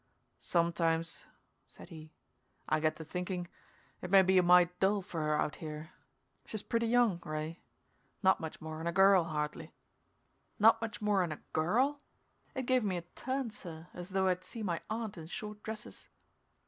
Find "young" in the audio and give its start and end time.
6.87-7.21